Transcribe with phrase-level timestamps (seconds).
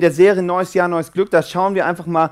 [0.00, 2.30] in der Serie Neues Jahr, neues Glück, da schauen wir einfach mal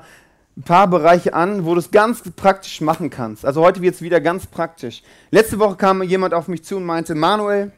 [0.57, 3.45] ein paar Bereiche an, wo du es ganz praktisch machen kannst.
[3.45, 5.03] Also heute wird es wieder ganz praktisch.
[5.29, 7.71] Letzte Woche kam jemand auf mich zu und meinte, Manuel,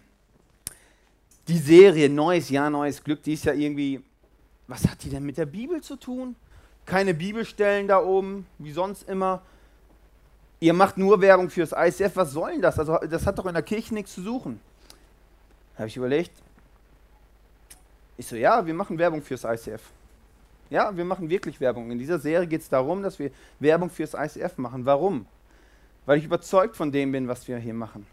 [1.49, 3.99] die Serie Neues Jahr, neues Glück, die ist ja irgendwie,
[4.69, 6.37] was hat die denn mit der Bibel zu tun?
[6.85, 9.41] Keine Bibelstellen da oben, wie sonst immer.
[10.61, 12.79] Ihr macht nur Werbung fürs ICF, was soll denn das?
[12.79, 14.61] Also das hat doch in der Kirche nichts zu suchen.
[15.75, 16.31] Habe ich überlegt.
[18.21, 19.81] Ich so, ja, wir machen Werbung fürs ICF.
[20.69, 21.89] Ja, wir machen wirklich Werbung.
[21.89, 24.85] In dieser Serie geht es darum, dass wir Werbung fürs ICF machen.
[24.85, 25.25] Warum?
[26.05, 28.05] Weil ich überzeugt von dem bin, was wir hier machen.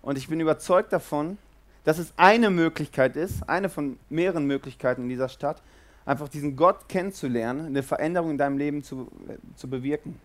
[0.00, 1.36] Und ich bin überzeugt davon,
[1.84, 5.60] dass es eine Möglichkeit ist, eine von mehreren Möglichkeiten in dieser Stadt,
[6.06, 10.18] einfach diesen Gott kennenzulernen, eine Veränderung in deinem Leben zu, äh, zu bewirken.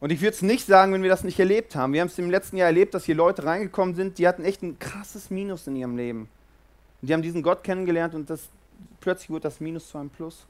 [0.00, 1.94] Und ich würde es nicht sagen, wenn wir das nicht erlebt haben.
[1.94, 4.62] Wir haben es im letzten Jahr erlebt, dass hier Leute reingekommen sind, die hatten echt
[4.62, 6.28] ein krasses Minus in ihrem Leben.
[7.02, 8.48] Und die haben diesen Gott kennengelernt und das,
[9.00, 10.46] plötzlich wurde das Minus zu einem Plus.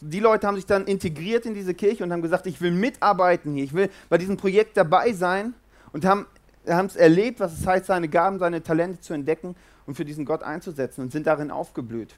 [0.00, 3.54] Die Leute haben sich dann integriert in diese Kirche und haben gesagt, ich will mitarbeiten
[3.54, 5.54] hier, ich will bei diesem Projekt dabei sein
[5.92, 6.26] und haben
[6.64, 10.42] es erlebt, was es heißt, seine Gaben, seine Talente zu entdecken und für diesen Gott
[10.42, 12.14] einzusetzen und sind darin aufgeblüht.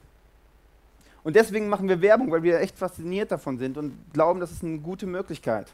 [1.23, 4.63] Und deswegen machen wir Werbung, weil wir echt fasziniert davon sind und glauben, das ist
[4.63, 5.67] eine gute Möglichkeit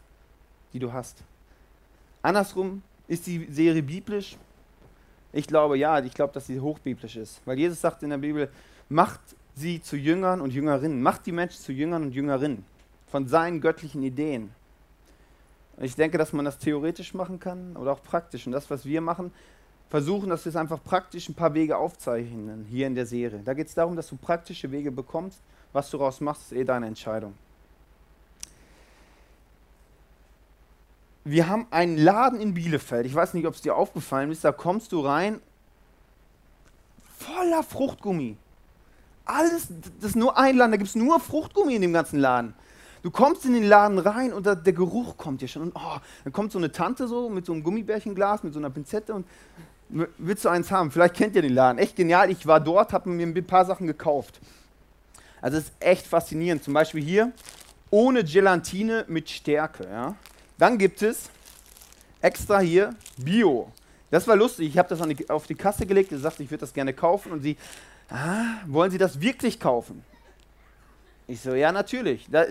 [0.73, 1.23] die du hast.
[2.21, 4.37] Andersrum, ist die Serie biblisch?
[5.33, 7.41] Ich glaube ja, ich glaube, dass sie hochbiblisch ist.
[7.45, 8.49] Weil Jesus sagt in der Bibel,
[8.87, 9.19] macht
[9.55, 11.01] sie zu Jüngern und Jüngerinnen.
[11.01, 12.63] Macht die Menschen zu Jüngern und Jüngerinnen.
[13.07, 14.51] Von seinen göttlichen Ideen.
[15.75, 18.45] Und ich denke, dass man das theoretisch machen kann oder auch praktisch.
[18.45, 19.31] Und das, was wir machen,
[19.89, 23.41] versuchen, dass wir es einfach praktisch ein paar Wege aufzeichnen hier in der Serie.
[23.43, 25.41] Da geht es darum, dass du praktische Wege bekommst.
[25.71, 27.33] Was du daraus machst, ist eh deine Entscheidung.
[31.25, 33.05] Wir haben einen Laden in Bielefeld.
[33.05, 34.43] Ich weiß nicht, ob es dir aufgefallen ist.
[34.43, 35.39] Da kommst du rein,
[37.17, 38.37] voller Fruchtgummi.
[39.25, 39.67] Alles,
[40.01, 42.53] das ist nur ein Laden, da gibt es nur Fruchtgummi in dem ganzen Laden.
[43.03, 45.63] Du kommst in den Laden rein und da, der Geruch kommt dir schon.
[45.63, 48.69] Und oh, dann kommt so eine Tante so mit so einem Gummibärchenglas, mit so einer
[48.69, 49.25] Pinzette und
[50.17, 50.91] willst du eins haben?
[50.91, 51.77] Vielleicht kennt ihr den Laden.
[51.77, 52.31] Echt genial.
[52.31, 54.39] Ich war dort, habe mir ein paar Sachen gekauft.
[55.41, 56.63] Also es ist echt faszinierend.
[56.63, 57.31] Zum Beispiel hier
[57.89, 59.85] ohne Gelatine mit Stärke.
[59.85, 60.15] Ja?
[60.63, 61.29] Dann gibt es
[62.21, 63.69] extra hier Bio.
[64.09, 64.69] Das war lustig.
[64.69, 67.33] Ich habe das die, auf die Kasse gelegt, und gesagt, ich würde das gerne kaufen.
[67.33, 67.57] Und sie,
[68.09, 70.05] ah, wollen Sie das wirklich kaufen?
[71.27, 72.27] Ich so, ja, natürlich.
[72.31, 72.45] Da,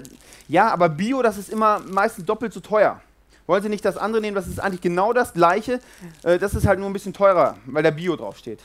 [0.47, 3.01] ja, aber Bio, das ist immer meistens doppelt so teuer.
[3.47, 4.35] Wollen Sie nicht das andere nehmen?
[4.35, 5.81] Das ist eigentlich genau das gleiche.
[6.23, 8.61] Äh, das ist halt nur ein bisschen teurer, weil der Bio draufsteht.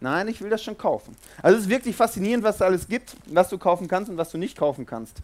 [0.00, 1.14] Nein, ich will das schon kaufen.
[1.42, 4.30] Also es ist wirklich faszinierend, was da alles gibt, was du kaufen kannst und was
[4.30, 5.18] du nicht kaufen kannst.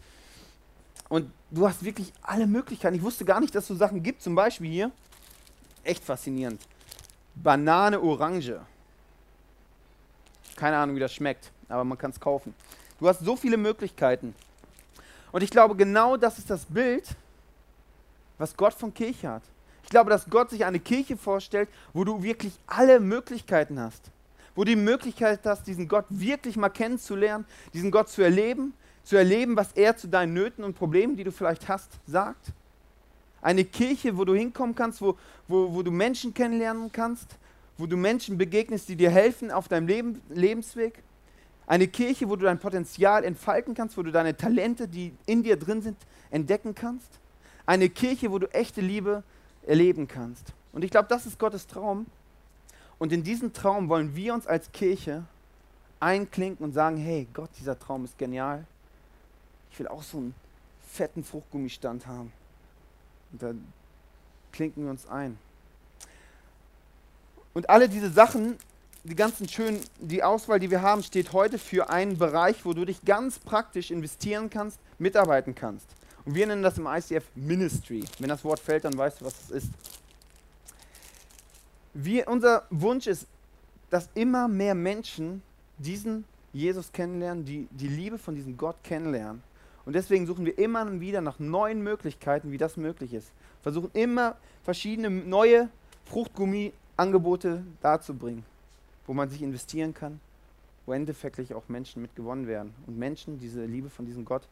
[1.12, 2.96] Und du hast wirklich alle Möglichkeiten.
[2.96, 4.22] Ich wusste gar nicht, dass es so Sachen gibt.
[4.22, 4.90] Zum Beispiel hier,
[5.84, 6.58] echt faszinierend.
[7.34, 8.58] Banane Orange.
[10.56, 12.54] Keine Ahnung, wie das schmeckt, aber man kann es kaufen.
[12.98, 14.34] Du hast so viele Möglichkeiten.
[15.32, 17.06] Und ich glaube, genau das ist das Bild,
[18.38, 19.42] was Gott von Kirche hat.
[19.82, 24.10] Ich glaube, dass Gott sich eine Kirche vorstellt, wo du wirklich alle Möglichkeiten hast.
[24.54, 27.44] Wo du die Möglichkeit hast, diesen Gott wirklich mal kennenzulernen,
[27.74, 28.72] diesen Gott zu erleben,
[29.04, 32.52] zu erleben, was er zu deinen Nöten und Problemen, die du vielleicht hast, sagt.
[33.40, 35.16] Eine Kirche, wo du hinkommen kannst, wo,
[35.48, 37.36] wo, wo du Menschen kennenlernen kannst,
[37.76, 41.02] wo du Menschen begegnest, die dir helfen auf deinem Leben, Lebensweg.
[41.66, 45.56] Eine Kirche, wo du dein Potenzial entfalten kannst, wo du deine Talente, die in dir
[45.56, 45.96] drin sind,
[46.30, 47.18] entdecken kannst.
[47.66, 49.24] Eine Kirche, wo du echte Liebe
[49.66, 50.52] erleben kannst.
[50.72, 52.06] Und ich glaube, das ist Gottes Traum.
[52.98, 55.24] Und in diesen Traum wollen wir uns als Kirche
[55.98, 58.64] einklinken und sagen, hey, Gott, dieser Traum ist genial.
[59.72, 60.34] Ich will auch so einen
[60.86, 62.32] fetten Fruchtgummistand haben.
[63.32, 63.72] Und dann
[64.52, 65.38] klinken wir uns ein.
[67.54, 68.58] Und alle diese Sachen,
[69.04, 72.84] die ganzen schönen, die Auswahl, die wir haben, steht heute für einen Bereich, wo du
[72.84, 75.86] dich ganz praktisch investieren kannst, mitarbeiten kannst.
[76.24, 78.04] Und wir nennen das im ICF Ministry.
[78.18, 79.70] Wenn das Wort fällt, dann weißt du, was es ist.
[81.94, 83.26] Wir, unser Wunsch ist,
[83.90, 85.42] dass immer mehr Menschen
[85.78, 89.42] diesen Jesus kennenlernen, die die Liebe von diesem Gott kennenlernen.
[89.84, 93.32] Und deswegen suchen wir immer wieder nach neuen Möglichkeiten, wie das möglich ist.
[93.62, 95.68] Versuchen immer verschiedene neue
[96.06, 98.44] Fruchtgummi-Angebote darzubringen,
[99.06, 100.20] wo man sich investieren kann,
[100.86, 104.46] wo endeffektlich auch Menschen mit gewonnen werden und Menschen diese Liebe von diesem Gott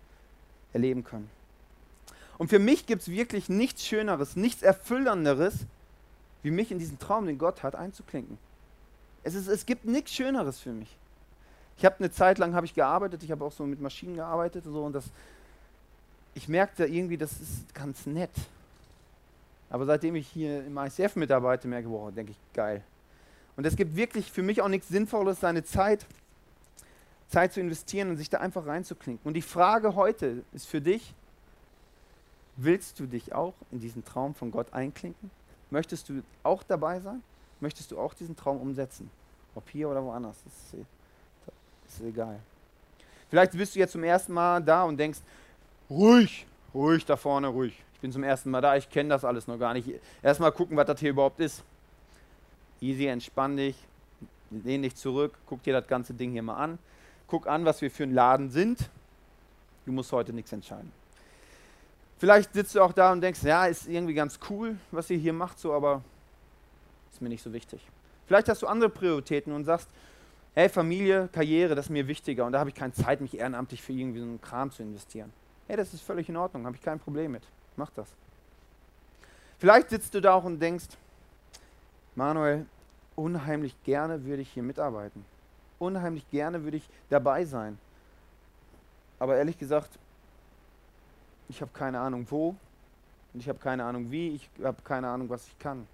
[0.72, 1.30] erleben können.
[2.38, 5.66] Und für mich gibt es wirklich nichts Schöneres, nichts Erfüllenderes,
[6.42, 8.38] wie mich in diesen Traum, den Gott hat, einzuklinken.
[9.22, 10.96] Es, ist, es gibt nichts Schöneres für mich.
[11.76, 14.66] Ich habe eine Zeit lang habe ich gearbeitet, ich habe auch so mit Maschinen gearbeitet
[14.66, 15.04] und so und das,
[16.34, 18.30] ich merkte irgendwie, das ist ganz nett.
[19.70, 22.82] Aber seitdem ich hier im ICF mitarbeite, merke ich, boah, denke ich, geil.
[23.56, 26.06] Und es gibt wirklich für mich auch nichts Sinnvolles, seine Zeit
[27.30, 29.26] Zeit zu investieren und sich da einfach reinzuklinken.
[29.26, 31.14] Und die Frage heute ist für dich,
[32.56, 35.30] willst du dich auch in diesen Traum von Gott einklinken?
[35.70, 37.22] Möchtest du auch dabei sein?
[37.60, 39.10] Möchtest du auch diesen Traum umsetzen?
[39.54, 40.86] Ob hier oder woanders, das ist,
[41.94, 42.38] ist egal.
[43.28, 45.20] Vielleicht bist du jetzt zum ersten Mal da und denkst,
[45.88, 47.80] ruhig, ruhig da vorne, ruhig.
[47.94, 49.88] Ich bin zum ersten Mal da, ich kenne das alles noch gar nicht.
[50.22, 51.62] Erstmal gucken, was das hier überhaupt ist.
[52.80, 53.76] Easy, entspann dich,
[54.50, 56.78] lehn dich zurück, guck dir das ganze Ding hier mal an.
[57.26, 58.90] Guck an, was wir für ein Laden sind.
[59.86, 60.90] Du musst heute nichts entscheiden.
[62.18, 65.32] Vielleicht sitzt du auch da und denkst, ja, ist irgendwie ganz cool, was ihr hier
[65.32, 66.02] macht, so, aber
[67.10, 67.80] ist mir nicht so wichtig.
[68.26, 69.88] Vielleicht hast du andere Prioritäten und sagst,
[70.54, 73.82] hey, Familie, Karriere, das ist mir wichtiger und da habe ich keine Zeit, mich ehrenamtlich
[73.82, 75.32] für irgendwie so einen Kram zu investieren.
[75.66, 77.42] Hey, das ist völlig in Ordnung, habe ich kein Problem mit.
[77.76, 78.08] Mach das.
[79.58, 80.88] Vielleicht sitzt du da auch und denkst,
[82.14, 82.66] Manuel,
[83.14, 85.24] unheimlich gerne würde ich hier mitarbeiten.
[85.78, 87.78] Unheimlich gerne würde ich dabei sein.
[89.18, 89.90] Aber ehrlich gesagt,
[91.48, 92.56] ich habe keine Ahnung wo
[93.32, 95.86] und ich habe keine Ahnung wie, ich habe keine Ahnung, was ich kann.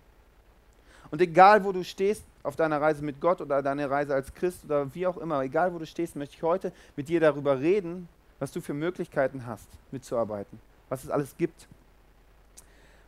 [1.10, 4.64] Und egal, wo du stehst auf deiner Reise mit Gott oder deiner Reise als Christ
[4.64, 8.08] oder wie auch immer, egal, wo du stehst, möchte ich heute mit dir darüber reden,
[8.38, 11.66] was du für Möglichkeiten hast, mitzuarbeiten, was es alles gibt.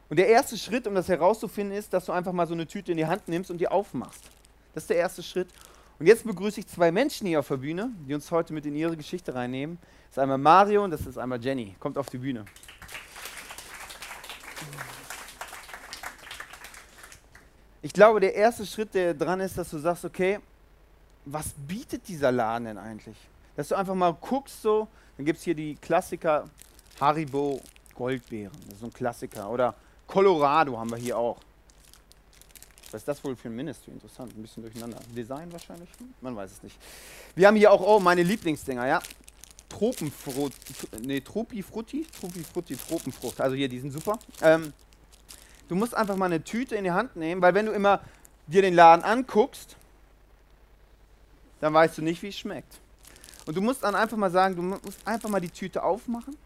[0.08, 2.92] Und der erste Schritt, um das herauszufinden, ist, dass du einfach mal so eine Tüte
[2.92, 4.24] in die Hand nimmst und die aufmachst.
[4.74, 5.48] Das ist der erste Schritt.
[5.98, 8.74] Und jetzt begrüße ich zwei Menschen hier auf der Bühne, die uns heute mit in
[8.74, 9.78] ihre Geschichte reinnehmen.
[10.06, 11.74] Das ist einmal Mario und das ist einmal Jenny.
[11.78, 12.44] Kommt auf die Bühne.
[17.88, 20.40] Ich glaube, der erste Schritt, der dran ist, dass du sagst, okay,
[21.24, 23.16] was bietet dieser Laden denn eigentlich?
[23.56, 26.50] Dass du einfach mal guckst, so, dann gibt es hier die Klassiker
[27.00, 27.62] Haribo
[27.94, 29.48] Goldbeeren, das ist so ein Klassiker.
[29.48, 29.74] Oder
[30.06, 31.38] Colorado haben wir hier auch.
[32.90, 33.92] Was ist das wohl für ein Ministry?
[33.92, 34.98] Interessant, ein bisschen durcheinander.
[35.16, 35.88] Design wahrscheinlich?
[36.20, 36.76] Man weiß es nicht.
[37.36, 39.00] Wir haben hier auch, oh, meine Lieblingsdinger, ja.
[39.70, 40.52] Tropenfrucht,
[41.00, 43.40] nee, Tropi Frutti, Tropi Frutti, Tropenfrucht.
[43.40, 44.18] Also hier, die sind super.
[44.42, 44.74] Ähm,
[45.68, 48.00] Du musst einfach mal eine Tüte in die Hand nehmen, weil wenn du immer
[48.46, 49.76] dir den Laden anguckst,
[51.60, 52.80] dann weißt du nicht, wie es schmeckt.
[53.46, 56.36] Und du musst dann einfach mal sagen, du musst einfach mal die Tüte aufmachen.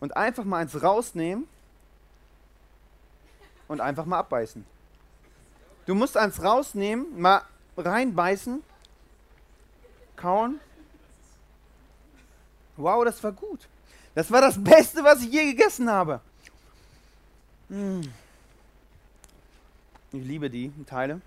[0.00, 1.48] Und einfach mal eins rausnehmen
[3.68, 4.66] und einfach mal abbeißen.
[5.86, 7.42] Du musst eins rausnehmen, mal
[7.76, 8.62] reinbeißen,
[10.16, 10.60] kauen
[12.76, 13.60] Wow, das war gut.
[14.14, 16.20] Das war das Beste, was ich je gegessen habe.
[17.68, 18.02] Mm.
[20.12, 21.20] Ich liebe die Teile.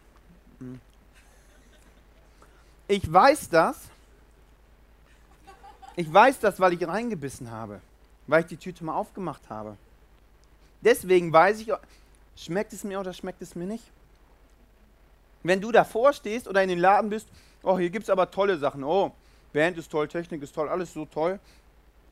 [0.60, 0.76] Mm.
[2.88, 3.78] Ich weiß das.
[5.96, 7.82] Ich weiß das, weil ich reingebissen habe.
[8.28, 9.76] Weil ich die Tüte mal aufgemacht habe.
[10.82, 11.72] Deswegen weiß ich,
[12.36, 13.84] schmeckt es mir oder schmeckt es mir nicht.
[15.44, 17.28] Wenn du davor stehst oder in den Laden bist,
[17.64, 18.84] oh, hier gibt es aber tolle Sachen.
[18.84, 19.12] Oh,
[19.54, 21.40] Band ist toll, Technik ist toll, alles so toll.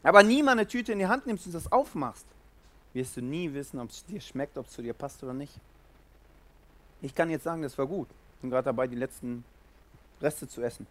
[0.04, 2.26] Aber nie mal eine Tüte in die Hand nimmst und das aufmachst,
[2.94, 5.54] wirst du nie wissen, ob es dir schmeckt, ob es zu dir passt oder nicht.
[7.02, 8.08] Ich kann jetzt sagen, das war gut.
[8.36, 9.44] Ich bin gerade dabei, die letzten
[10.22, 10.88] Reste zu essen.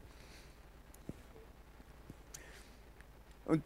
[3.47, 3.63] Und,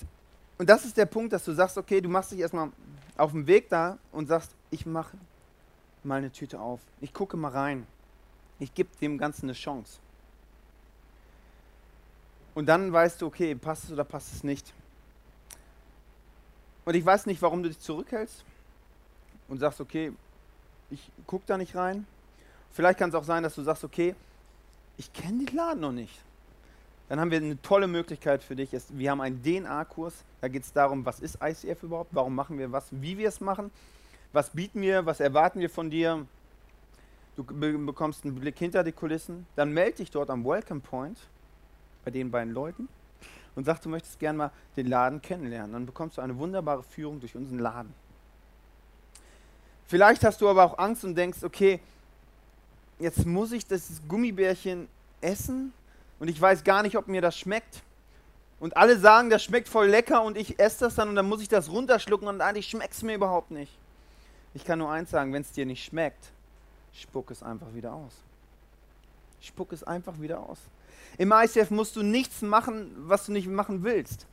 [0.59, 2.71] und das ist der Punkt, dass du sagst, okay, du machst dich erstmal
[3.17, 5.17] auf den Weg da und sagst, ich mache
[6.05, 6.81] mal eine Tüte auf.
[7.01, 7.87] Ich gucke mal rein.
[8.59, 9.99] Ich gebe dem Ganzen eine Chance.
[12.59, 14.75] Und dann weißt du, okay, passt es oder passt es nicht.
[16.85, 18.45] Und ich weiß nicht, warum du dich zurückhältst
[19.47, 20.11] und sagst, okay,
[20.91, 22.05] ich gucke da nicht rein.
[22.73, 24.17] Vielleicht kann es auch sein, dass du sagst, okay,
[24.97, 26.21] ich kenne den Laden noch nicht.
[27.09, 28.71] Dann haben wir eine tolle Möglichkeit für dich.
[28.89, 30.25] Wir haben einen DNA-Kurs.
[30.41, 33.41] Da geht es darum, was ist ICF überhaupt, warum machen wir was, wie wir es
[33.41, 33.71] machen,
[34.33, 36.27] was bieten wir, was erwarten wir von dir.
[37.37, 39.47] Du bekommst einen Blick hinter die Kulissen.
[39.55, 41.19] Dann melde dich dort am Welcome Point
[42.05, 42.89] bei den beiden Leuten
[43.55, 45.73] und sag, du möchtest gerne mal den Laden kennenlernen.
[45.73, 47.93] Dann bekommst du eine wunderbare Führung durch unseren Laden.
[49.87, 51.81] Vielleicht hast du aber auch Angst und denkst, okay,
[52.99, 54.87] jetzt muss ich das Gummibärchen
[55.21, 55.73] essen
[56.21, 57.83] und ich weiß gar nicht, ob mir das schmeckt.
[58.61, 61.41] Und alle sagen, das schmeckt voll lecker und ich esse das dann und dann muss
[61.41, 63.73] ich das runterschlucken und eigentlich schmeckt es mir überhaupt nicht.
[64.55, 66.33] Ich kann nur eins sagen, wenn es dir nicht schmeckt,
[66.93, 68.13] spuck es einfach wieder aus.
[69.41, 70.59] Spuck es einfach wieder aus.
[71.17, 74.27] Im ICF musst du nichts machen, was du nicht machen willst.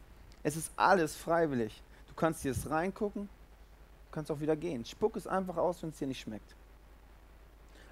[0.44, 1.82] Es ist alles freiwillig.
[2.08, 4.86] Du kannst jetzt reingucken, du kannst auch wieder gehen.
[4.86, 6.56] Spuck es einfach aus, wenn es dir nicht schmeckt.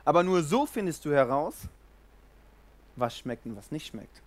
[0.06, 1.56] Aber nur so findest du heraus,
[2.96, 4.22] was schmeckt und was nicht schmeckt.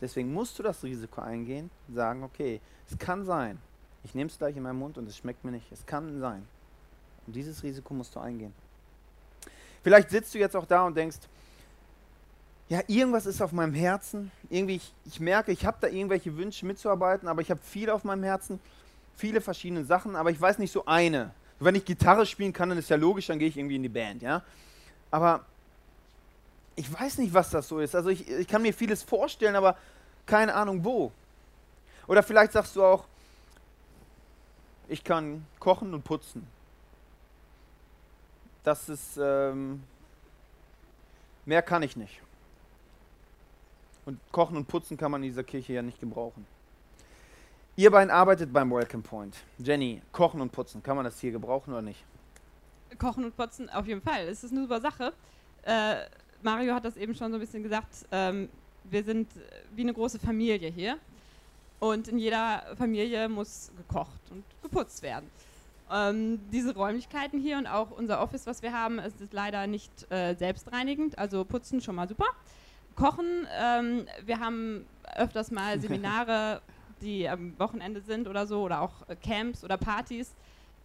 [0.00, 3.58] Deswegen musst du das Risiko eingehen, sagen, okay, es kann sein,
[4.04, 5.70] ich nehme es gleich in meinen Mund und es schmeckt mir nicht.
[5.70, 6.46] Es kann sein.
[7.26, 8.52] Und dieses Risiko musst du eingehen.
[9.82, 11.18] Vielleicht sitzt du jetzt auch da und denkst,
[12.72, 14.32] ja, irgendwas ist auf meinem Herzen.
[14.48, 18.02] Irgendwie, ich, ich merke, ich habe da irgendwelche Wünsche mitzuarbeiten, aber ich habe viel auf
[18.02, 18.58] meinem Herzen,
[19.14, 21.32] viele verschiedene Sachen, aber ich weiß nicht so eine.
[21.60, 23.90] Wenn ich Gitarre spielen kann, dann ist ja logisch, dann gehe ich irgendwie in die
[23.90, 24.42] Band, ja.
[25.10, 25.44] Aber
[26.74, 27.94] ich weiß nicht, was das so ist.
[27.94, 29.76] Also ich, ich kann mir vieles vorstellen, aber
[30.24, 31.12] keine Ahnung wo.
[32.06, 33.04] Oder vielleicht sagst du auch,
[34.88, 36.46] ich kann kochen und putzen.
[38.64, 39.82] Das ist, ähm,
[41.44, 42.22] mehr kann ich nicht.
[44.04, 46.46] Und kochen und putzen kann man in dieser Kirche ja nicht gebrauchen.
[47.76, 49.36] Ihr beiden arbeitet beim Welcome Point.
[49.58, 52.04] Jenny, kochen und putzen, kann man das hier gebrauchen oder nicht?
[52.98, 54.26] Kochen und putzen auf jeden Fall.
[54.28, 55.12] Es ist eine super Sache.
[55.62, 56.04] Äh,
[56.42, 58.06] Mario hat das eben schon so ein bisschen gesagt.
[58.10, 58.48] Ähm,
[58.84, 59.28] wir sind
[59.74, 60.98] wie eine große Familie hier.
[61.80, 65.30] Und in jeder Familie muss gekocht und geputzt werden.
[65.90, 70.34] Ähm, diese Räumlichkeiten hier und auch unser Office, was wir haben, ist leider nicht äh,
[70.34, 71.18] selbstreinigend.
[71.18, 72.26] Also putzen schon mal super.
[72.96, 76.60] Kochen, ähm, wir haben öfters mal Seminare,
[77.00, 80.34] die am Wochenende sind oder so, oder auch äh, Camps oder Partys.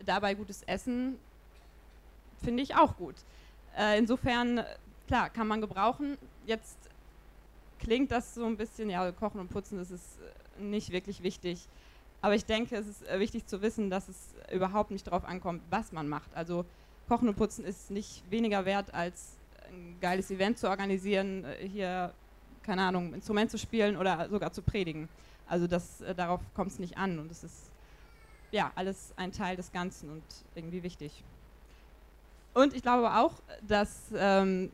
[0.06, 1.18] Dabei gutes Essen
[2.44, 3.16] finde ich auch gut.
[3.78, 4.64] Äh, insofern,
[5.08, 6.18] klar, kann man gebrauchen.
[6.46, 6.78] Jetzt
[7.80, 10.20] klingt das so ein bisschen, ja, Kochen und Putzen, das ist
[10.60, 11.68] äh, nicht wirklich wichtig.
[12.22, 15.62] Aber ich denke, es ist äh, wichtig zu wissen, dass es überhaupt nicht darauf ankommt,
[15.70, 16.34] was man macht.
[16.36, 16.66] Also
[17.08, 19.37] Kochen und Putzen ist nicht weniger wert, als
[19.70, 22.14] ein geiles Event zu organisieren, äh, hier,
[22.64, 25.10] keine Ahnung, Instrument zu spielen oder sogar zu predigen.
[25.48, 27.72] Also das, äh, darauf kommt es nicht an und es ist
[28.52, 30.24] ja alles ein Teil des Ganzen und
[30.56, 31.24] irgendwie wichtig.
[32.54, 33.34] Und ich glaube auch,
[33.68, 34.72] dass ähm,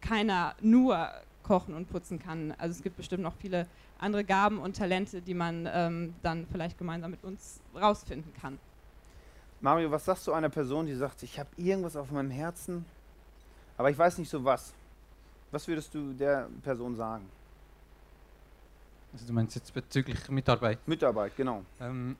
[0.00, 1.10] keiner nur
[1.42, 2.52] kochen und putzen kann.
[2.58, 3.66] Also es gibt bestimmt noch viele
[3.98, 8.58] andere Gaben und Talente, die man ähm, dann vielleicht gemeinsam mit uns rausfinden kann.
[9.60, 12.84] Mario, was sagst du einer Person, die sagt, ich habe irgendwas auf meinem Herzen,
[13.76, 14.72] aber ich weiß nicht so was?
[15.50, 17.28] Was würdest du der Person sagen?
[19.12, 20.86] Also du meinst jetzt bezüglich Mitarbeit?
[20.86, 21.64] Mitarbeit, genau.
[21.80, 22.16] Ähm,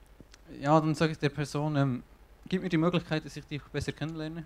[0.60, 2.02] ja, dann sage ich der Person, ähm,
[2.48, 4.44] gib mir die Möglichkeit, dass ich dich besser kennenlerne.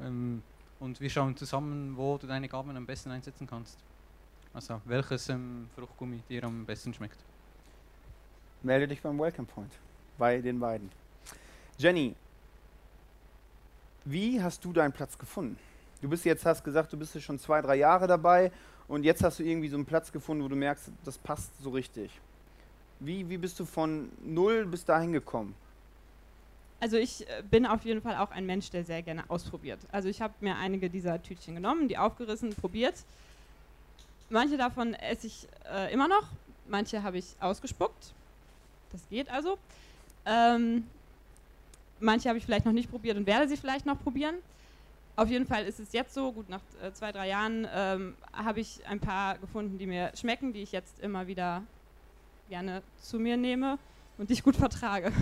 [0.00, 0.42] Ähm,
[0.80, 3.78] und wir schauen zusammen, wo du deine Gaben am besten einsetzen kannst.
[4.52, 7.18] Also welches ähm, Fruchtgummi dir am besten schmeckt.
[8.62, 9.72] Melde dich beim Welcome Point
[10.16, 10.90] bei den beiden.
[11.76, 12.14] Jenny,
[14.04, 15.58] wie hast du deinen Platz gefunden?
[16.04, 18.52] Du bist jetzt, hast gesagt, du bist schon zwei, drei Jahre dabei
[18.88, 21.70] und jetzt hast du irgendwie so einen Platz gefunden, wo du merkst, das passt so
[21.70, 22.10] richtig.
[23.00, 25.54] Wie, wie bist du von null bis dahin gekommen?
[26.78, 29.78] Also ich äh, bin auf jeden Fall auch ein Mensch, der sehr gerne ausprobiert.
[29.92, 32.96] Also ich habe mir einige dieser Tütchen genommen, die aufgerissen, probiert
[34.28, 36.24] Manche davon esse ich äh, immer noch,
[36.68, 38.12] manche habe ich ausgespuckt.
[38.92, 39.56] Das geht also.
[40.26, 40.86] Ähm,
[41.98, 44.34] manche habe ich vielleicht noch nicht probiert und werde sie vielleicht noch probieren.
[45.16, 48.60] Auf jeden Fall ist es jetzt so, gut, nach äh, zwei, drei Jahren ähm, habe
[48.60, 51.62] ich ein paar gefunden, die mir schmecken, die ich jetzt immer wieder
[52.48, 53.78] gerne zu mir nehme
[54.18, 55.12] und die ich gut vertrage.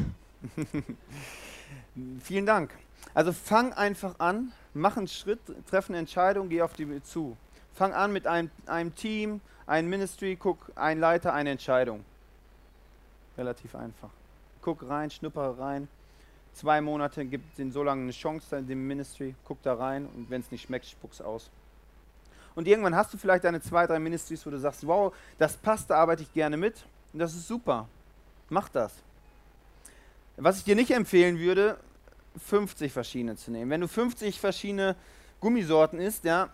[2.20, 2.72] Vielen Dank.
[3.12, 7.36] Also fang einfach an, mach einen Schritt, treff eine Entscheidung, geh auf die zu.
[7.74, 12.04] Fang an mit einem, einem Team, einem Ministry, guck, ein Leiter, eine Entscheidung.
[13.36, 14.10] Relativ einfach.
[14.62, 15.88] Guck rein, schnupper rein.
[16.54, 20.28] Zwei Monate gibt ihnen so lange eine Chance in dem Ministry, guck da rein und
[20.30, 21.50] wenn es nicht schmeckt, spuck's aus.
[22.54, 25.88] Und irgendwann hast du vielleicht deine zwei, drei Ministries, wo du sagst, wow, das passt,
[25.88, 26.84] da arbeite ich gerne mit.
[27.12, 27.88] Und das ist super.
[28.50, 28.92] Mach das.
[30.36, 31.78] Was ich dir nicht empfehlen würde,
[32.38, 33.70] 50 verschiedene zu nehmen.
[33.70, 34.96] Wenn du 50 verschiedene
[35.40, 36.50] Gummisorten isst, ja,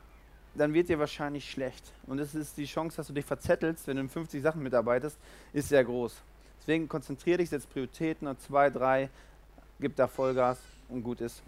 [0.54, 1.92] dann wird dir wahrscheinlich schlecht.
[2.06, 5.16] Und es ist die Chance, dass du dich verzettelst, wenn du in 50 Sachen mitarbeitest,
[5.52, 6.16] ist sehr groß.
[6.60, 9.08] Deswegen konzentriere dich, setz Prioritäten und zwei, drei,
[9.80, 10.58] gib da Vollgas
[10.88, 11.42] und gut ist.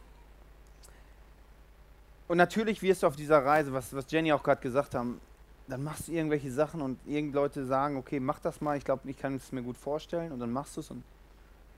[2.29, 5.21] Und natürlich wirst du auf dieser Reise, was, was Jenny auch gerade gesagt haben,
[5.67, 9.09] dann machst du irgendwelche Sachen und irgendeine Leute sagen, okay, mach das mal, ich glaube,
[9.09, 11.03] ich kann es mir gut vorstellen und dann machst du es und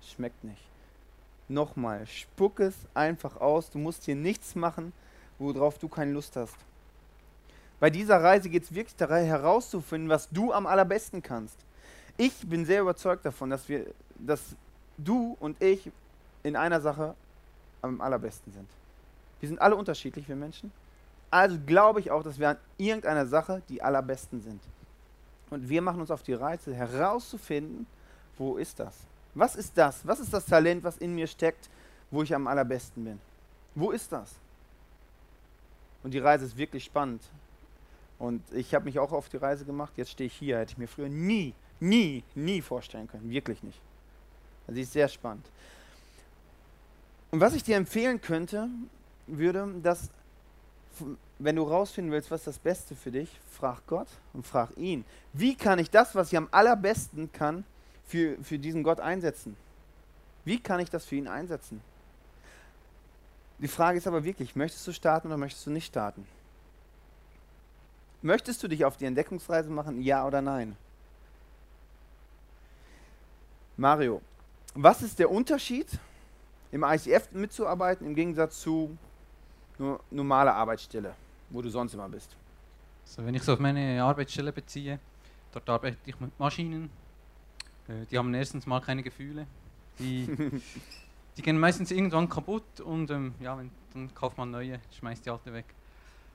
[0.00, 0.62] es schmeckt nicht.
[1.49, 4.92] Nochmal, spuck es einfach aus, du musst hier nichts machen,
[5.38, 6.56] worauf du keine Lust hast.
[7.80, 11.56] Bei dieser Reise geht es wirklich darum, herauszufinden, was du am allerbesten kannst.
[12.16, 13.87] Ich bin sehr überzeugt davon, dass, wir,
[14.18, 14.54] dass
[14.99, 15.90] du und ich
[16.42, 17.14] in einer Sache
[17.80, 18.68] am allerbesten sind.
[19.40, 20.72] Wir sind alle unterschiedlich, wir Menschen.
[21.30, 24.61] Also glaube ich auch, dass wir an irgendeiner Sache die allerbesten sind.
[25.50, 27.87] Und wir machen uns auf die Reise herauszufinden,
[28.38, 28.96] wo ist das?
[29.34, 30.06] Was ist das?
[30.06, 31.70] Was ist das Talent, was in mir steckt,
[32.11, 33.20] wo ich am allerbesten bin?
[33.75, 34.34] Wo ist das?
[36.02, 37.22] Und die Reise ist wirklich spannend.
[38.18, 39.92] Und ich habe mich auch auf die Reise gemacht.
[39.96, 40.58] Jetzt stehe ich hier.
[40.58, 43.30] Hätte ich mir früher nie, nie, nie vorstellen können.
[43.30, 43.80] Wirklich nicht.
[44.66, 45.44] Also sie ist sehr spannend.
[47.32, 48.68] Und was ich dir empfehlen könnte,
[49.26, 50.10] würde, dass,
[51.38, 55.06] wenn du rausfinden willst, was das Beste für dich, frag Gott und frag ihn.
[55.32, 57.64] Wie kann ich das, was ich am allerbesten kann,
[58.06, 59.56] für, für diesen Gott einsetzen?
[60.44, 61.80] Wie kann ich das für ihn einsetzen?
[63.58, 66.26] Die Frage ist aber wirklich, möchtest du starten oder möchtest du nicht starten?
[68.20, 70.76] Möchtest du dich auf die Entdeckungsreise machen, ja oder nein?
[73.78, 74.20] Mario,
[74.74, 75.88] was ist der Unterschied,
[76.72, 78.96] im ICF mitzuarbeiten im Gegensatz zu
[79.78, 81.14] nur normaler Arbeitsstelle,
[81.50, 82.36] wo du sonst immer bist?
[83.06, 84.98] Also wenn ich so auf meine Arbeitsstelle beziehe,
[85.52, 86.90] dort arbeite ich mit Maschinen.
[87.88, 89.46] Äh, die haben erstens mal keine Gefühle.
[89.98, 90.26] Die,
[91.36, 95.30] die gehen meistens irgendwann kaputt und ähm, ja, wenn, dann kauft man neue, schmeißt die
[95.30, 95.66] alte weg.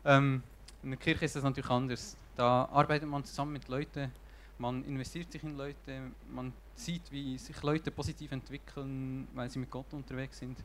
[0.06, 0.44] Ähm,
[0.84, 2.16] in der Kirche ist das natürlich anders.
[2.36, 4.12] Da arbeitet man zusammen mit Leuten,
[4.60, 9.70] man investiert sich in Leute, man sieht, wie sich Leute positiv entwickeln, weil sie mit
[9.70, 10.58] Gott unterwegs sind.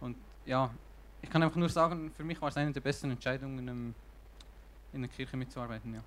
[0.00, 0.70] Und ja,
[1.20, 3.94] ich kann einfach nur sagen, für mich war es eine der besten Entscheidungen, ähm,
[4.92, 5.94] in der Kirche mitzuarbeiten.
[5.94, 6.00] Ja.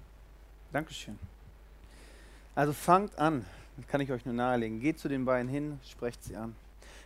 [0.72, 1.20] Dankeschön.
[2.56, 3.46] Also fangt an,
[3.78, 4.80] das kann ich euch nur nahelegen.
[4.80, 6.56] Geht zu den beiden hin, sprecht sie an.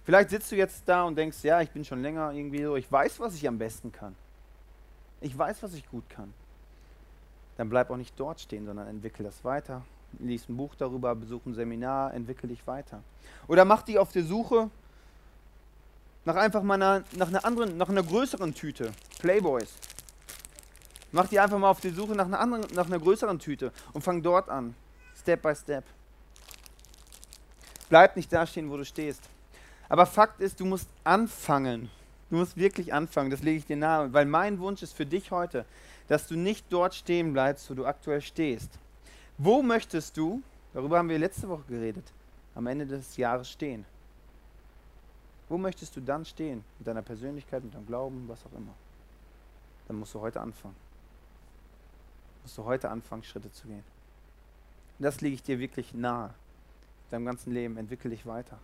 [0.03, 2.91] Vielleicht sitzt du jetzt da und denkst, ja, ich bin schon länger irgendwie so, ich
[2.91, 4.15] weiß, was ich am besten kann.
[5.21, 6.33] Ich weiß, was ich gut kann.
[7.57, 9.83] Dann bleib auch nicht dort stehen, sondern entwickel das weiter.
[10.19, 13.01] Lies ein Buch darüber, besuch ein Seminar, entwickel dich weiter.
[13.47, 14.69] Oder mach dich auf der Suche
[16.25, 18.91] nach einfach mal einer, nach einer anderen, nach einer größeren Tüte.
[19.19, 19.73] Playboys.
[21.11, 24.01] Mach die einfach mal auf die Suche nach einer anderen, nach einer größeren Tüte und
[24.01, 24.75] fang dort an.
[25.17, 25.83] Step by step.
[27.89, 29.21] Bleib nicht da stehen, wo du stehst.
[29.87, 31.89] Aber Fakt ist, du musst anfangen.
[32.29, 34.11] Du musst wirklich anfangen, das lege ich dir nahe.
[34.11, 35.65] Weil mein Wunsch ist für dich heute,
[36.07, 38.71] dass du nicht dort stehen bleibst, wo du aktuell stehst.
[39.37, 40.41] Wo möchtest du,
[40.73, 42.05] darüber haben wir letzte Woche geredet,
[42.53, 43.85] am Ende des Jahres stehen?
[45.49, 46.63] Wo möchtest du dann stehen?
[46.79, 48.73] Mit deiner Persönlichkeit, mit deinem Glauben, was auch immer.
[49.87, 50.75] Dann musst du heute anfangen.
[52.43, 53.83] Musst du heute anfangen, Schritte zu gehen.
[54.97, 56.33] Das lege ich dir wirklich nahe.
[57.11, 58.57] Deinem ganzen Leben, entwickel dich weiter.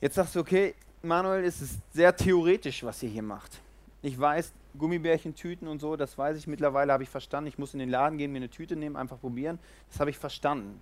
[0.00, 3.60] Jetzt sagst du, okay, Manuel, es ist sehr theoretisch, was ihr hier macht.
[4.02, 7.48] Ich weiß, Gummibärchen, Tüten und so, das weiß ich mittlerweile, habe ich verstanden.
[7.48, 9.58] Ich muss in den Laden gehen, mir eine Tüte nehmen, einfach probieren.
[9.90, 10.80] Das habe ich verstanden.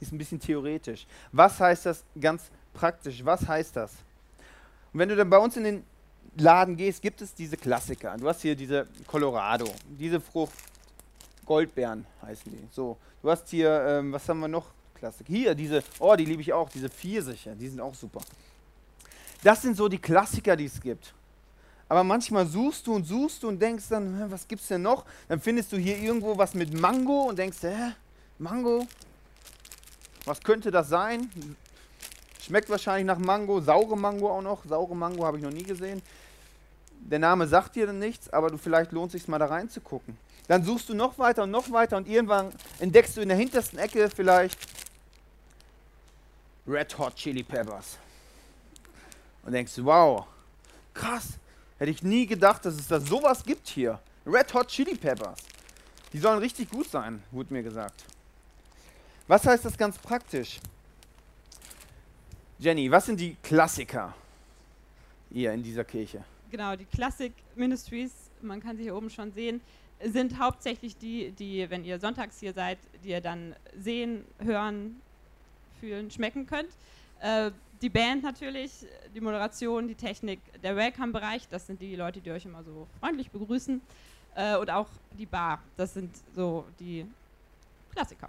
[0.00, 1.06] Ist ein bisschen theoretisch.
[1.30, 3.24] Was heißt das ganz praktisch?
[3.24, 3.92] Was heißt das?
[4.92, 5.84] Und wenn du dann bei uns in den
[6.36, 8.16] Laden gehst, gibt es diese Klassiker.
[8.18, 10.54] Du hast hier diese Colorado, diese Frucht,
[11.46, 12.68] Goldbeeren heißen die.
[12.70, 14.66] So, du hast hier, ähm, was haben wir noch?
[14.94, 15.26] Klassik.
[15.26, 18.20] Hier, diese, oh, die liebe ich auch, diese Pfirsiche, die sind auch super.
[19.42, 21.12] Das sind so die Klassiker, die es gibt.
[21.92, 25.04] Aber manchmal suchst du und suchst du und denkst dann, was gibt's denn noch?
[25.28, 27.92] Dann findest du hier irgendwo was mit Mango und denkst, hä,
[28.38, 28.86] Mango?
[30.24, 31.28] Was könnte das sein?
[32.40, 34.64] Schmeckt wahrscheinlich nach Mango, saure Mango auch noch.
[34.64, 36.00] Saure Mango habe ich noch nie gesehen.
[36.98, 40.16] Der Name sagt dir dann nichts, aber du vielleicht lohnt sich mal da reinzugucken.
[40.48, 43.78] Dann suchst du noch weiter und noch weiter und irgendwann entdeckst du in der hintersten
[43.78, 44.58] Ecke vielleicht
[46.66, 47.98] Red Hot Chili Peppers.
[49.44, 50.24] Und denkst, wow,
[50.94, 51.38] krass,
[51.82, 53.98] hätte ich nie gedacht, dass es da sowas gibt hier.
[54.24, 55.40] Red Hot Chili Peppers.
[56.12, 58.04] Die sollen richtig gut sein, wurde mir gesagt.
[59.26, 60.60] Was heißt das ganz praktisch?
[62.60, 64.14] Jenny, was sind die Klassiker
[65.32, 66.22] hier in dieser Kirche?
[66.52, 69.60] Genau, die Classic Ministries, man kann sie hier oben schon sehen,
[70.04, 75.00] sind hauptsächlich die, die, wenn ihr sonntags hier seid, die ihr dann sehen, hören,
[75.80, 76.70] fühlen, schmecken könnt.
[77.18, 77.50] Äh,
[77.82, 82.44] die Band natürlich, die Moderation, die Technik, der Welcome-Bereich, das sind die Leute, die euch
[82.44, 83.80] immer so freundlich begrüßen.
[84.36, 84.86] Äh, und auch
[85.18, 87.04] die Bar, das sind so die
[87.92, 88.28] Klassiker.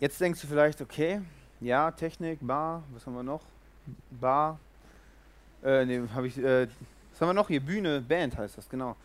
[0.00, 1.22] Jetzt denkst du vielleicht, okay,
[1.60, 3.42] ja, Technik, Bar, was haben wir noch?
[4.10, 4.58] Bar,
[5.62, 6.66] äh, nee, habe ich, äh,
[7.12, 7.60] was haben wir noch hier?
[7.60, 8.96] Bühne, Band heißt das, genau.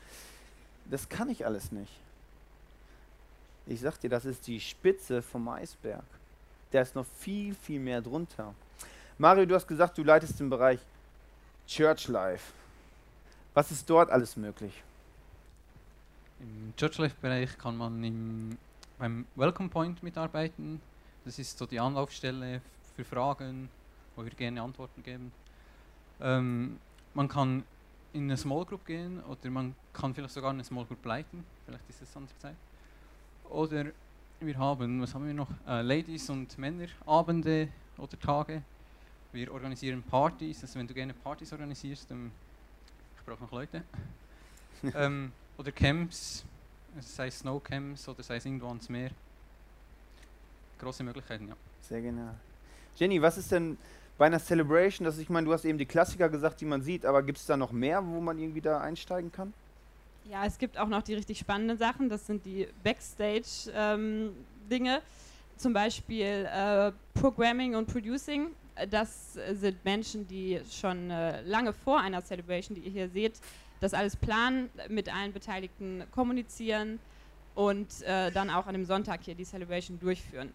[0.89, 1.91] Das kann ich alles nicht.
[3.67, 6.03] Ich sag dir, das ist die Spitze vom Eisberg.
[6.71, 8.53] Da ist noch viel, viel mehr drunter.
[9.17, 10.79] Mario, du hast gesagt, du leitest den Bereich
[11.65, 12.53] Church Life.
[13.53, 14.83] Was ist dort alles möglich?
[16.39, 18.57] Im Church Life Bereich kann man im,
[18.99, 20.81] beim Welcome Point mitarbeiten.
[21.25, 22.61] Das ist so die Anlaufstelle
[22.95, 23.69] für Fragen,
[24.15, 25.31] wo wir gerne Antworten geben.
[26.21, 26.79] Ähm,
[27.13, 27.63] man kann
[28.13, 31.43] in eine Small Group gehen oder man kann vielleicht sogar eine Small Group leiten.
[31.65, 32.55] Vielleicht ist es an der Zeit.
[33.49, 33.85] Oder
[34.39, 35.49] wir haben, was haben wir noch?
[35.67, 38.61] Äh, Ladies- und Männerabende oder Tage.
[39.31, 40.61] Wir organisieren Partys.
[40.61, 42.31] Also wenn du gerne Partys organisierst, ähm,
[43.17, 43.83] ich brauche noch Leute.
[44.95, 46.45] ähm, oder Camps,
[46.99, 49.09] sei es Snowcamps oder sei es irgendwo ans Meer.
[50.79, 51.55] Große Möglichkeiten, ja.
[51.81, 52.35] Sehr genial.
[52.95, 53.77] Jenny, was ist denn
[54.19, 57.05] bei einer Celebration, dass ich meine, du hast eben die Klassiker gesagt, die man sieht,
[57.05, 59.53] aber gibt es da noch mehr, wo man irgendwie da einsteigen kann?
[60.29, 62.09] Ja, es gibt auch noch die richtig spannenden Sachen.
[62.09, 65.01] Das sind die Backstage-Dinge, ähm,
[65.55, 68.47] zum Beispiel äh, Programming und Producing.
[68.89, 73.39] Das sind Menschen, die schon äh, lange vor einer Celebration, die ihr hier seht,
[73.79, 76.99] das alles planen, mit allen Beteiligten kommunizieren
[77.55, 80.51] und äh, dann auch an dem Sonntag hier die Celebration durchführen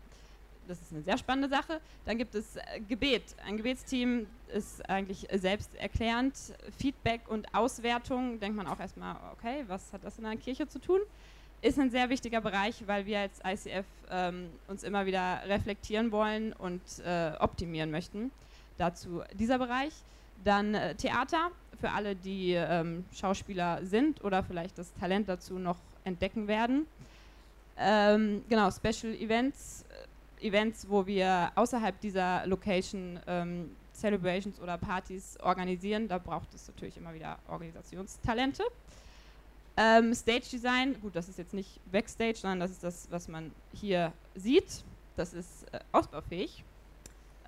[0.69, 1.81] das ist eine sehr spannende Sache.
[2.05, 3.23] Dann gibt es äh, Gebet.
[3.47, 6.35] Ein Gebetsteam ist eigentlich selbsterklärend.
[6.79, 10.79] Feedback und Auswertung, denkt man auch erstmal, okay, was hat das in einer Kirche zu
[10.79, 11.01] tun?
[11.61, 16.53] Ist ein sehr wichtiger Bereich, weil wir als ICF ähm, uns immer wieder reflektieren wollen
[16.53, 18.31] und äh, optimieren möchten.
[18.79, 19.93] Dazu dieser Bereich.
[20.45, 25.79] Dann äh, Theater, für alle, die ähm, Schauspieler sind oder vielleicht das Talent dazu noch
[26.05, 26.87] entdecken werden.
[27.79, 29.85] Ähm, genau, Special Events,
[30.43, 36.09] Events, wo wir außerhalb dieser Location ähm, Celebrations oder Partys organisieren.
[36.09, 38.65] Da braucht es natürlich immer wieder Organisationstalente.
[39.77, 43.53] Ähm, Stage Design, gut, das ist jetzt nicht Backstage, sondern das ist das, was man
[43.73, 44.85] hier sieht.
[45.17, 46.65] Das ist äh, ausbaufähig.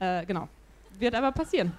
[0.01, 0.49] Äh, genau.
[0.99, 1.73] Wird aber passieren.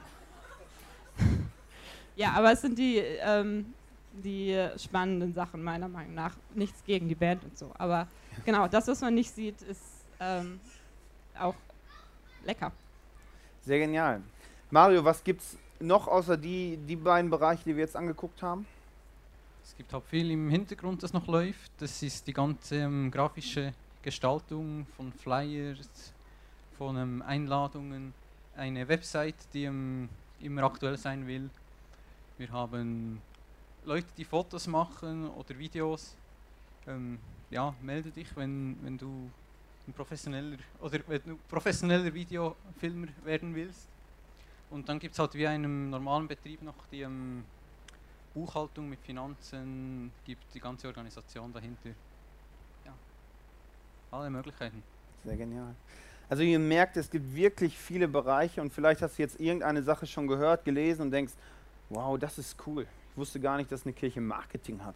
[2.16, 3.74] ja, aber es sind die, ähm,
[4.14, 6.36] die spannenden Sachen meiner Meinung nach.
[6.54, 7.72] Nichts gegen die Band und so.
[7.78, 8.08] Aber
[8.46, 9.82] genau, das, was man nicht sieht, ist
[10.20, 10.60] ähm,
[11.40, 11.56] auch
[12.46, 12.72] lecker.
[13.62, 14.22] Sehr genial.
[14.70, 18.66] Mario, was gibt es noch außer die, die beiden Bereiche, die wir jetzt angeguckt haben?
[19.64, 21.72] Es gibt halt viel im Hintergrund, das noch läuft.
[21.80, 26.14] Das ist die ganze ähm, grafische Gestaltung von Flyers,
[26.78, 28.14] von ähm, Einladungen,
[28.56, 30.08] eine Website, die ähm,
[30.40, 31.50] immer aktuell sein will.
[32.38, 33.22] Wir haben
[33.86, 36.16] Leute, die Fotos machen oder Videos.
[36.88, 37.18] Ähm,
[37.50, 39.30] ja, melde dich, wenn, wenn du
[39.88, 43.88] ein professioneller oder wenn du professioneller Videofilmer werden willst.
[44.70, 47.44] Und dann gibt es halt wie einem normalen Betrieb noch die ähm,
[48.34, 51.90] Buchhaltung mit Finanzen, gibt die ganze Organisation dahinter.
[52.84, 52.94] Ja,
[54.12, 54.84] alle Möglichkeiten.
[55.24, 55.76] Sehr genial.
[56.28, 60.08] Also ihr merkt, es gibt wirklich viele Bereiche und vielleicht hast du jetzt irgendeine Sache
[60.08, 61.34] schon gehört, gelesen und denkst,
[61.90, 62.88] wow, das ist cool.
[63.12, 64.96] Ich wusste gar nicht, dass eine Kirche Marketing hat.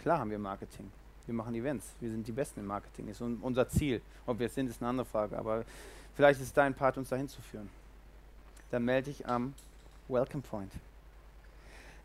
[0.00, 0.90] Klar haben wir Marketing
[1.26, 1.94] wir machen Events.
[2.00, 3.08] Wir sind die Besten im Marketing.
[3.08, 4.00] Ist unser Ziel.
[4.26, 5.38] Ob wir es sind, ist eine andere Frage.
[5.38, 5.64] Aber
[6.14, 7.68] vielleicht ist dein Part, uns dahin zu führen.
[8.70, 9.54] Dann melde dich am
[10.08, 10.72] Welcome Point.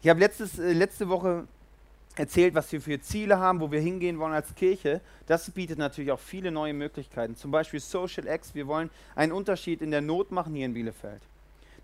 [0.01, 1.47] Ich habe äh, letzte Woche
[2.15, 5.01] erzählt, was wir für Ziele haben, wo wir hingehen wollen als Kirche.
[5.27, 7.35] Das bietet natürlich auch viele neue Möglichkeiten.
[7.35, 8.55] Zum Beispiel Social X.
[8.55, 11.21] Wir wollen einen Unterschied in der Not machen hier in Bielefeld.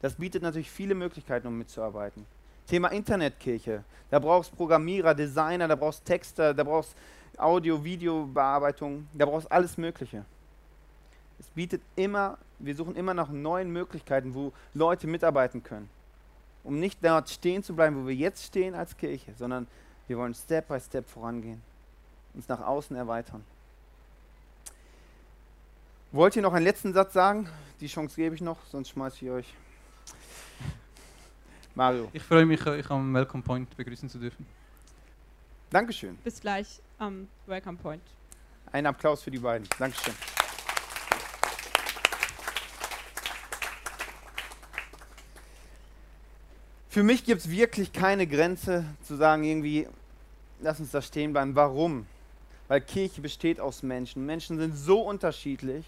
[0.02, 2.26] Das bietet natürlich viele Möglichkeiten, um mitzuarbeiten.
[2.68, 3.84] Thema Internetkirche.
[4.10, 6.96] Da brauchst Programmierer, Designer, da brauchst Texter, da brauchst
[7.38, 10.26] Audio, Videobearbeitung, da brauchst du alles Mögliche.
[11.40, 15.90] Es bietet immer, wir suchen immer nach neuen Möglichkeiten, wo Leute mitarbeiten können.
[16.64, 19.68] Um nicht dort stehen zu bleiben, wo wir jetzt stehen als Kirche, sondern
[20.08, 21.62] wir wollen Step by Step vorangehen,
[22.34, 23.44] uns nach außen erweitern.
[26.12, 27.50] Wollt ihr noch einen letzten Satz sagen?
[27.80, 29.54] Die Chance gebe ich noch, sonst schmeiße ich euch.
[31.76, 32.10] Mario.
[32.14, 34.46] Ich freue mich, euch am Welcome Point begrüßen zu dürfen.
[35.70, 36.16] Dankeschön.
[36.24, 38.02] Bis gleich am Welcome Point.
[38.72, 39.68] Ein Applaus für die beiden.
[39.78, 40.14] Dankeschön.
[46.88, 49.88] Für mich gibt es wirklich keine Grenze zu sagen, irgendwie,
[50.62, 51.54] lass uns da stehen bleiben.
[51.54, 52.08] Warum?
[52.70, 54.26] Weil Kirche besteht aus Menschen.
[54.26, 55.86] Menschen sind so unterschiedlich,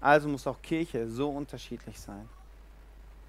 [0.00, 2.28] also muss auch Kirche so unterschiedlich sein.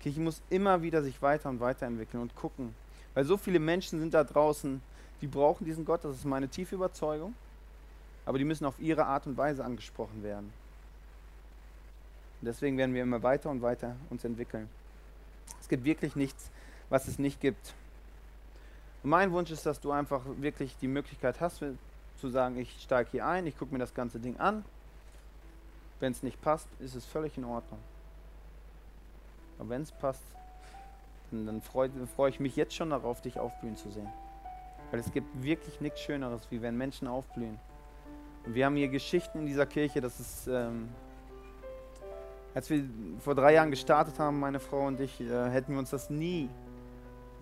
[0.01, 2.73] Kirche muss immer wieder sich weiter und weiterentwickeln und gucken.
[3.13, 4.81] Weil so viele Menschen sind da draußen,
[5.21, 7.33] die brauchen diesen Gott, das ist meine tiefe Überzeugung,
[8.25, 10.51] aber die müssen auf ihre Art und Weise angesprochen werden.
[12.41, 14.69] Und deswegen werden wir immer weiter und weiter uns entwickeln.
[15.61, 16.51] Es gibt wirklich nichts,
[16.89, 17.73] was es nicht gibt.
[19.03, 21.63] Und mein Wunsch ist, dass du einfach wirklich die Möglichkeit hast,
[22.17, 24.65] zu sagen, ich steige hier ein, ich gucke mir das ganze Ding an.
[25.99, 27.79] Wenn es nicht passt, ist es völlig in Ordnung.
[29.59, 30.23] Aber wenn es passt,
[31.31, 34.09] dann, freue freu ich mich jetzt schon darauf, dich aufblühen zu sehen.
[34.95, 37.59] Weil es gibt wirklich nichts Schöneres, wie wenn Menschen aufblühen.
[38.45, 40.87] Und wir haben hier Geschichten in dieser Kirche, das ist, ähm,
[42.53, 42.85] als wir
[43.19, 46.49] vor drei Jahren gestartet haben, meine Frau und ich, äh, hätten wir uns das nie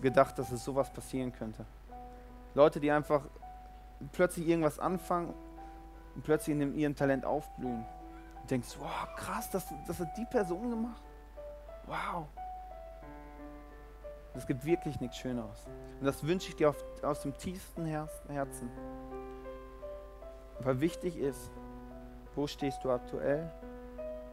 [0.02, 1.64] gedacht, dass es sowas passieren könnte.
[2.54, 3.22] Leute, die einfach
[4.10, 5.32] plötzlich irgendwas anfangen
[6.16, 7.84] und plötzlich in ihrem Talent aufblühen.
[8.42, 11.04] Du denkst, wow, krass, das, das hat die Person gemacht.
[11.86, 12.26] Wow.
[14.34, 15.66] Es gibt wirklich nichts Schöneres.
[16.00, 18.70] Und das wünsche ich dir auf, aus dem tiefsten Herzen.
[20.58, 21.50] Aber wichtig ist,
[22.34, 23.50] wo stehst du aktuell?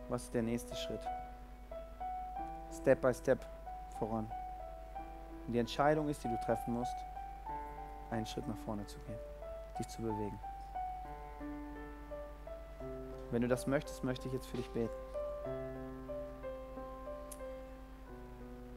[0.10, 1.02] Was ist der nächste Schritt?
[2.72, 3.46] Step by Step
[4.00, 4.30] voran.
[5.46, 6.96] Und die Entscheidung ist, die du treffen musst,
[8.10, 9.20] einen Schritt nach vorne zu gehen,
[9.78, 10.40] dich zu bewegen.
[13.30, 14.94] Wenn du das möchtest, möchte ich jetzt für dich beten.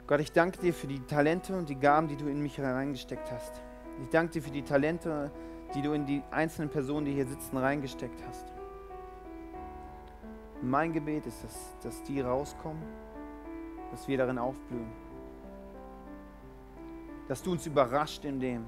[0.07, 3.33] Gott, ich danke dir für die Talente und die Gaben, die du in mich hereingesteckt
[3.33, 3.63] hast.
[4.03, 5.31] Ich danke dir für die Talente,
[5.75, 8.53] die du in die einzelnen Personen, die hier sitzen, reingesteckt hast.
[10.61, 12.83] Mein Gebet ist, dass, dass die rauskommen,
[13.93, 14.93] dass wir darin aufblühen.
[17.27, 18.67] Dass du uns überrascht in dem.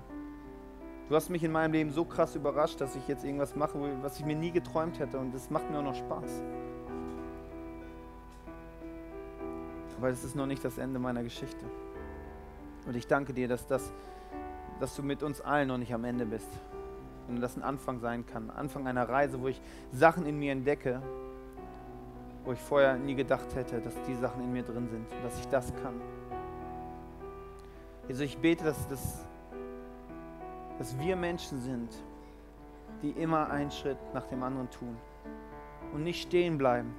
[1.11, 4.18] Du hast mich in meinem Leben so krass überrascht, dass ich jetzt irgendwas mache, was
[4.18, 5.18] ich mir nie geträumt hätte.
[5.18, 6.42] Und das macht mir auch noch Spaß.
[9.97, 11.65] Aber das ist noch nicht das Ende meiner Geschichte.
[12.87, 13.93] Und ich danke dir, dass, das,
[14.81, 16.51] dass du mit uns allen noch nicht am Ende bist.
[17.29, 18.51] Und das ein Anfang sein kann.
[18.51, 19.61] Anfang einer Reise, wo ich
[19.93, 21.03] Sachen in mir entdecke,
[22.45, 25.39] wo ich vorher nie gedacht hätte, dass die Sachen in mir drin sind und dass
[25.41, 26.01] ich das kann.
[28.09, 29.25] Also ich bete, dass, dass,
[30.79, 31.91] dass wir Menschen sind,
[33.03, 34.97] die immer einen Schritt nach dem anderen tun
[35.93, 36.95] und nicht stehen bleiben,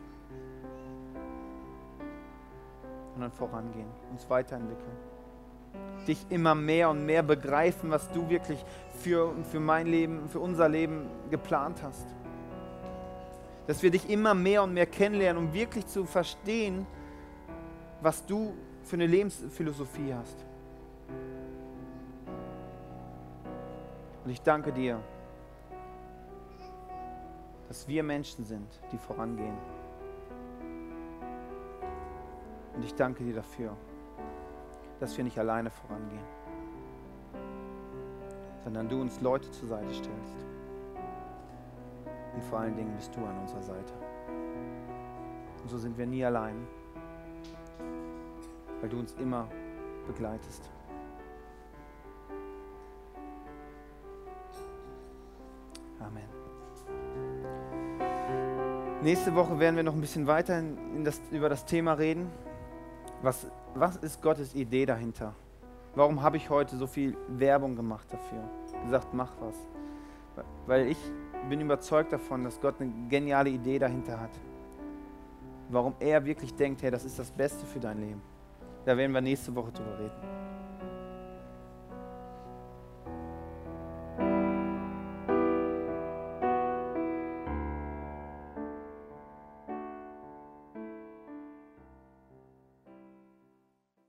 [3.17, 4.95] sondern vorangehen, uns weiterentwickeln.
[6.07, 8.63] Dich immer mehr und mehr begreifen, was du wirklich
[8.99, 12.05] für, für mein Leben, für unser Leben geplant hast.
[13.65, 16.85] Dass wir dich immer mehr und mehr kennenlernen, um wirklich zu verstehen,
[18.01, 18.53] was du
[18.83, 20.45] für eine Lebensphilosophie hast.
[24.23, 24.99] Und ich danke dir,
[27.67, 29.57] dass wir Menschen sind, die vorangehen.
[32.77, 33.75] Und ich danke dir dafür,
[34.99, 36.21] dass wir nicht alleine vorangehen,
[38.63, 40.35] sondern du uns Leute zur Seite stellst.
[42.35, 43.93] Und vor allen Dingen bist du an unserer Seite.
[45.63, 46.67] Und so sind wir nie allein,
[48.79, 49.47] weil du uns immer
[50.05, 50.69] begleitest.
[55.99, 56.29] Amen.
[59.01, 62.29] Nächste Woche werden wir noch ein bisschen weiter in das, über das Thema reden.
[63.21, 65.33] Was, was ist Gottes Idee dahinter?
[65.95, 68.43] Warum habe ich heute so viel Werbung gemacht dafür?
[68.83, 69.55] Gesagt, mach was.
[70.67, 70.97] Weil ich
[71.49, 74.29] bin überzeugt davon, dass Gott eine geniale Idee dahinter hat.
[75.69, 78.21] Warum er wirklich denkt, hey, das ist das Beste für dein Leben.
[78.85, 80.46] Da werden wir nächste Woche drüber reden.